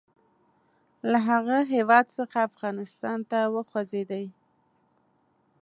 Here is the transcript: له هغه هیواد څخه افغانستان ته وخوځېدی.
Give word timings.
له 1.11 1.17
هغه 1.29 1.57
هیواد 1.73 2.05
څخه 2.17 2.37
افغانستان 2.49 3.19
ته 3.29 3.39
وخوځېدی. 3.55 4.25